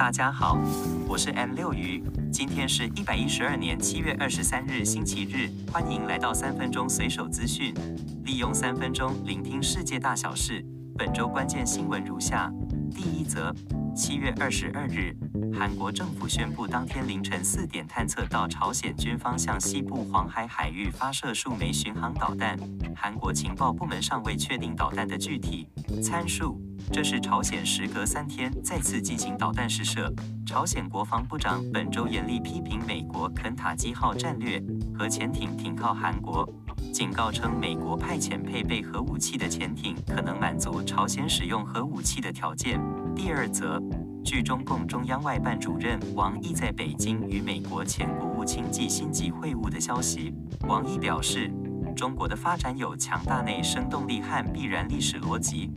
[0.00, 0.58] 大家好，
[1.06, 7.74] 我是 M 六鱼，今天是一百一十二年七月二十三日星期日，欢迎来到三分钟随手资讯，
[8.24, 10.64] 利用三分钟聆听世界大小事。
[10.96, 12.50] 本周关键新闻如下：
[12.94, 13.54] 第一则。
[13.94, 15.14] 七月二十二日，
[15.52, 22.58] 韩国政府宣布，当天凌晨四点探测到朝鲜军方向西部黄海海域发射数枚巡航导弹。
[22.96, 25.68] 韩国情报部门尚未确定导弹的具体
[26.02, 26.58] 参数。
[26.92, 30.12] 这是朝鲜时隔三天再次进行导弹试射。
[30.44, 34.60] 朝鲜国防部长本周严厉批评美国肯塔基号战略
[34.92, 36.48] 核潜艇停靠韩国，
[36.92, 42.80] 警告称美国派遣配备核武器的潜艇可能满足朝鲜使用核武器的条件。
[43.14, 43.80] 第二则，
[44.24, 50.34] 据中共中央外办主任王毅在北京与美国前国务卿季辛吉会晤的消息，
[50.66, 51.48] 王毅表示，
[51.94, 55.70] 中国的发展有强大内生动力和必然历史逻辑，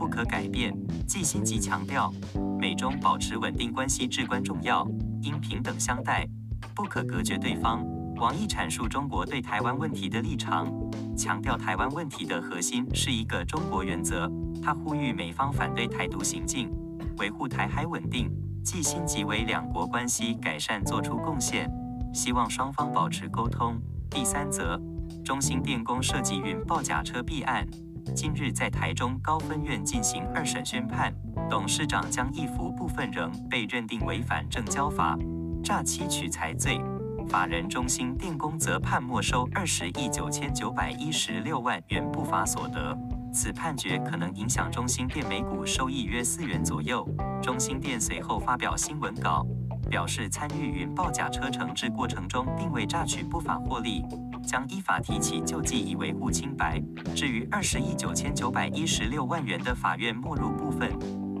[0.00, 0.74] 不可改变。
[1.06, 2.10] 季新吉强调，
[2.58, 4.88] 美中保持稳定关系至关重要，
[5.20, 6.26] 应平等相待，
[6.74, 7.84] 不可隔绝对方。
[8.16, 10.66] 王毅阐述中国对台湾问题的立场，
[11.14, 14.26] 强调台湾问题的核心是一个中国原则。
[14.62, 16.70] 他呼吁美方反对台独行径，
[17.18, 18.30] 维护台海稳定。
[18.64, 21.70] 季新吉为两国关系改善做出贡献，
[22.14, 23.78] 希望双方保持沟通。
[24.10, 24.80] 第三则，
[25.22, 27.66] 中兴电工设计云报假车弊案，
[28.10, 31.14] 今日在台中高分院进行二审宣判，
[31.48, 35.16] 董事长江义福部分仍被认定违反证交法、
[35.62, 36.80] 诈欺取财罪。
[37.28, 42.96] 法人中心电工则判没收二十亿九千九百一十六万元不法所得。
[43.32, 47.06] 此判决可能影响中心电每股收益约四元左右。
[47.40, 49.46] 中心电随后发表新闻稿，
[49.88, 54.04] 表示参与云报假车重制过程中并未榨取不法获利，
[54.50, 56.82] 将依法提起救济以维护清白。
[57.14, 60.90] 至于二十亿九千九百一十六万元的法院没入部分，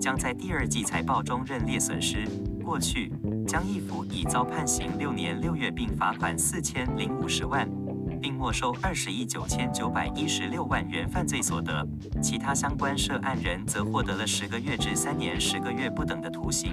[0.00, 2.24] 将在第二季财报中认列损失。
[2.62, 3.12] 过去。
[3.48, 7.68] 江义福已遭判刑六年六月，并罚款四千零五十万，
[8.22, 11.84] 并没收二十亿九千九百一十六万元犯罪所得。
[12.22, 16.72] 其他相关涉案人则获得了十个月至三年十个月不等的徒刑，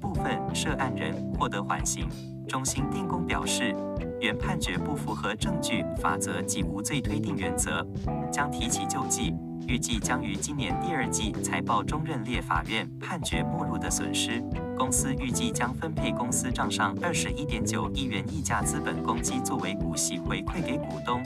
[0.00, 2.06] 部分涉案人获得缓刑。
[2.48, 3.74] 中兴电工表示，
[4.20, 7.86] 原判决不符合证据法则及无罪推定原则，
[8.30, 9.34] 将提起救济，
[9.66, 14.42] 预计将于今年第二季财报中认列法院判决没入的损失。
[14.76, 21.22] 公司预计将分配公司账上二十一点九亿元溢价资本公积作为股息回馈给股东，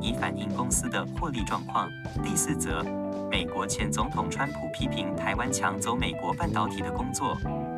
[0.00, 1.88] 以反映公司的获利状况。
[2.22, 2.84] 第四则，
[3.30, 7.36] 美国前总统川普批评台湾抢走美国半导体的工作，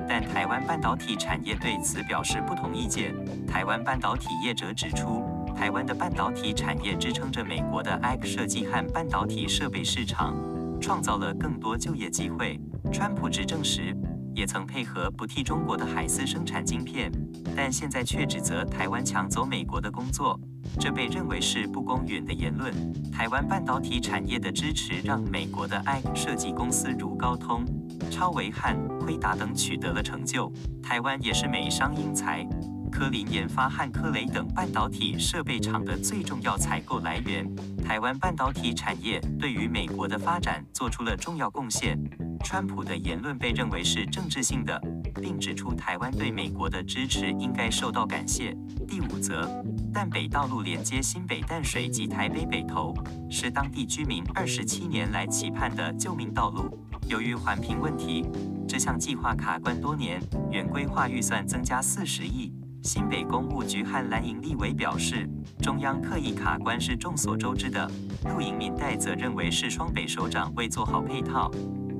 [0.08, 3.14] 但台湾半导体产业对此表示不同意见。
[3.46, 5.22] 台湾半导体业者指出，
[5.56, 10.34] 台湾的半导体产业支撑着美国的 IC 设计和半导体设备市场，
[10.80, 12.60] 创造了更多就业机会。
[12.92, 13.96] 川普执政时，
[14.34, 17.12] 也曾配合不替中国的海思生产晶片，
[17.54, 20.38] 但现在却指责台湾抢走美国的工作，
[20.80, 22.72] 这被认为是不公允的言论。
[23.10, 27.64] 台湾半导体产业的支持让美国的 IC 设计公司如高通、
[28.10, 30.50] 超维汉辉达等取得了成就。
[30.82, 32.42] 台湾也是美商英才、
[32.90, 37.46] 科林研发和科雷等半导体设备厂的最重要采购来源。
[37.84, 41.98] 台湾半导体产业对于美国的发展做出了重要贡献。
[42.42, 44.80] 川普的言论被认为是政治性的，
[45.20, 48.56] 并指出台湾对美国的支持应该受到感谢。
[48.86, 49.48] 第五则，
[49.92, 52.92] 淡北道路连接新北淡水及台北北投，
[53.30, 56.78] 是当地居民二十七年来期盼的救命道路。
[57.08, 58.24] 由于环评问题，
[58.68, 60.20] 这项计划卡关多年，
[60.50, 62.52] 原规划预算增加四十亿。
[62.82, 65.28] 新北公务局和蓝营立委表示，
[65.60, 67.88] 中央刻意卡关是众所周知的。
[68.36, 71.48] 绿营民代则认为是双北首长未做好配套。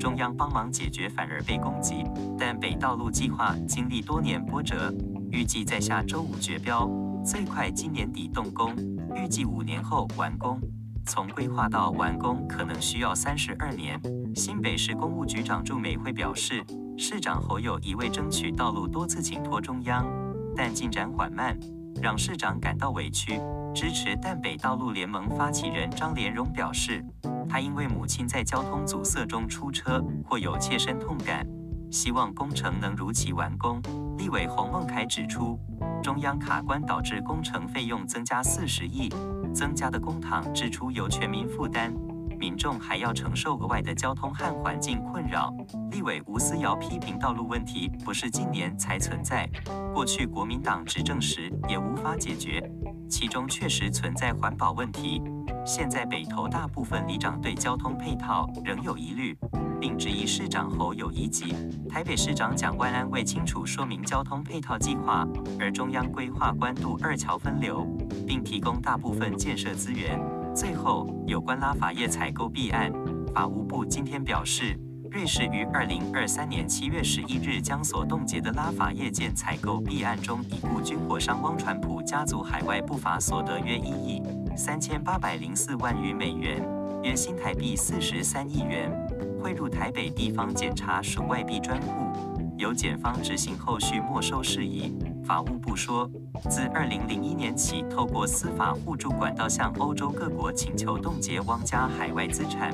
[0.02, 2.02] 中央帮忙解决，反而被攻击。
[2.36, 4.92] 但北道路计划经历多年波折，
[5.30, 6.90] 预计在下周五决标，
[7.24, 8.74] 最快今年底动工，
[9.14, 10.60] 预计五年后完工。
[11.06, 13.96] 从规划到完工可能需要三十二年。
[14.34, 16.64] 新北市公务局长祝美惠表示，
[16.98, 20.04] 市长侯友宜为争取道路多次请托中央，
[20.56, 21.56] 但进展缓慢，
[22.00, 23.40] 让市长感到委屈。
[23.74, 27.04] 支持淡北道路联盟发起人张连荣表示。
[27.48, 31.46] 他因为母亲在交通阻塞中出车，或有切身痛感，
[31.90, 33.78] 希望工程能如期完工。
[34.16, 35.58] 立委洪孟楷指出，
[36.02, 39.10] 中央卡关导致工程费用增加四十亿，
[39.52, 41.92] 增加的公帑支出由全民负担，
[42.42, 45.54] 民众还要承受额外的交通和环境困扰。
[45.92, 49.48] 立委吴思瑶批评道路问题不是今年才存在，
[49.94, 52.60] 过去国民党执政时也无法解决，
[53.08, 55.22] 其中确实存在环保问题。
[55.64, 59.38] 现在北投大部分里长对交通配套仍有疑虑，
[59.80, 61.54] 并质疑市长侯友宜及
[61.88, 65.24] 台北市长蒋万安未清楚说明交通配套计划，
[65.60, 67.86] 而中央规划关渡二桥分流，
[68.26, 70.20] 并提供大部分建设资源。
[70.54, 72.92] 最后，有关拉法叶采购弊案，
[73.34, 74.78] 法务部今天表示，
[75.10, 84.22] 瑞士于二零二三年七月十一日将所冻结的拉法叶舰采购弊案中已故军火商汪传普家族海外不法所得约一亿
[84.54, 86.62] 三千八百零四万余美元，
[87.02, 88.92] 约新台币四十三亿元，
[89.42, 92.12] 汇入台北地方检察署外币专户，
[92.58, 94.94] 由检方执行后续没收事宜。
[95.24, 96.10] 法务部说，
[96.50, 102.72] 自二零零一年起，透过司法互助管道向欧洲各国请求冻结汪家海外资产。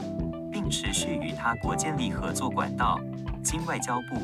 [0.51, 2.99] 并持续与他国建立合作管道，
[3.43, 4.17] 经外交部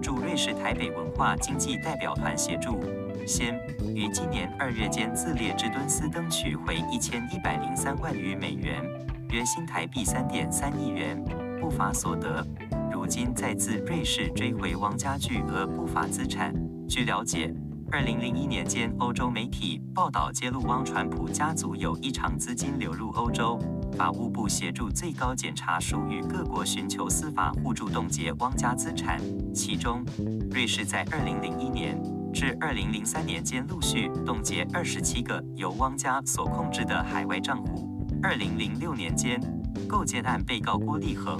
[0.00, 2.80] 驻瑞士台北文化经济代表团协助，
[3.26, 3.54] 先
[3.94, 8.82] 于今年二月间自列支敦斯登取回一千一百零三万余美元，
[9.30, 11.22] 约新台币三点三亿元
[11.60, 12.46] 不法所得，
[12.90, 16.54] 如今再自瑞士追回汪家巨额不法资产。
[16.88, 17.52] 据了解，
[17.94, 23.56] 二零零一年间，欧洲媒体报道揭露汪传普家族有异常资金流入欧洲。
[23.96, 29.20] 法务部协助最高检察署与各国寻求司法互助冻结汪家资产，
[29.54, 30.04] 其中，
[30.50, 31.96] 瑞士在二零零一年
[32.32, 37.88] 至二零零三年间陆续冻结二十七个由汪家所控制的海外账户。
[38.20, 39.40] 二零零六年间，
[39.86, 41.38] 构建案被告郭立恒、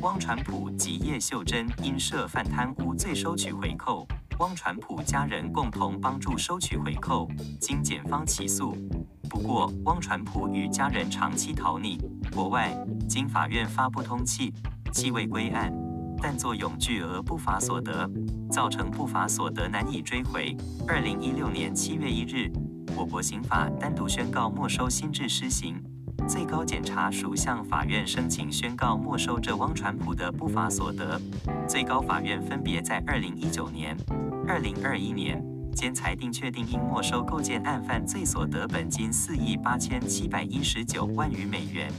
[0.00, 4.04] 汪传普及叶秀珍因涉犯贪污罪收取回扣，
[4.38, 7.28] 汪传普家人共同帮助收取回扣，
[7.60, 8.76] 经检方起诉。
[9.28, 11.98] 不过，汪传普与家人长期逃匿
[12.34, 12.74] 国外，
[13.08, 14.52] 经法院发布通缉，
[14.92, 15.72] 其未归案，
[16.20, 18.10] 但作永巨额不法所得，
[18.50, 20.56] 造成不法所得难以追回。
[20.88, 22.50] 二零一六年七月一日，
[22.96, 25.80] 我国刑法单独宣告没收新制施行，
[26.28, 31.20] 最高检察署向法院申请宣告没收这汪传普的不法所得，
[31.68, 33.96] 最高法院分别在二零一九年、
[34.46, 35.42] 二零二一年。
[35.74, 41.90] 兼裁定确定应没收构建案犯罪所得本金四亿八千七百一十九万余美元，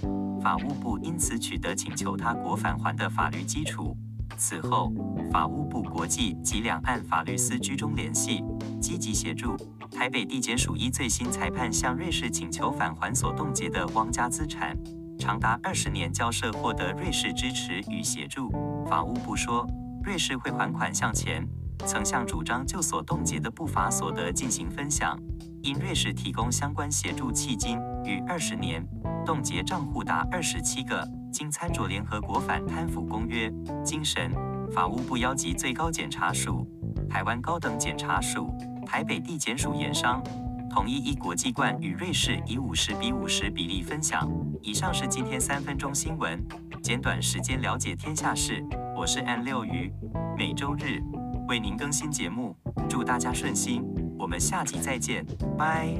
[0.44, 3.98] 法务部因此取得请求他国返还的法律基础。
[4.38, 4.92] 此后，
[5.32, 8.44] 法务部国际及两岸法律司居中联系，
[8.82, 9.56] 积极协助
[9.92, 14.78] 台北地检署依最新裁判向瑞士请求返还所冻结的汪家资产，
[15.18, 18.52] 长达二十年交涉获得瑞士支持与协助。
[18.88, 19.68] 法务部说，
[20.04, 21.48] 瑞士会还款向前。
[21.86, 25.20] 曾向主张就所冻结的不法所得进行分享，
[25.62, 28.88] 因瑞士提供相关协助，迄今逾二十年，
[29.26, 31.06] 冻结账户达二十七个。
[31.34, 33.52] 经参酌联合国反贪腐公约
[33.84, 34.32] 精神，
[34.72, 36.66] 法务部邀集最高检察署、
[37.10, 40.24] 台湾高等检察署、台北地检署研商，
[40.70, 44.32] 统一依国际惯与瑞士以五十比五十比例分享。
[44.62, 46.40] 以上是今天三分钟新闻，
[46.84, 48.64] 简短时间了解天下事。
[48.96, 49.92] 我是 N 六鱼，
[50.38, 51.02] 每周日。
[51.50, 52.56] 为您更新节目，
[52.88, 53.84] 祝大家顺心，
[54.18, 55.26] 我们下集再见，
[55.58, 55.94] 拜。